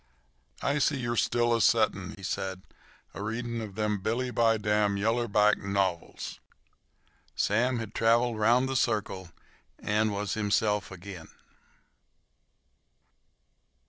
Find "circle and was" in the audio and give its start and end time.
8.75-10.33